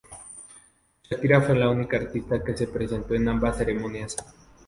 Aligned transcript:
Shakira 1.03 1.41
fue 1.43 1.55
la 1.55 1.69
única 1.69 1.97
artista 1.97 2.43
que 2.43 2.57
se 2.57 2.65
presentó 2.65 3.13
en 3.13 3.27
ambas 3.29 3.59
ceremonias. 3.59 4.15